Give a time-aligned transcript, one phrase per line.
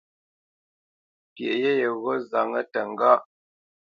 [1.33, 3.21] Pyeʼ yé yegho nzáŋə təŋgáʼ.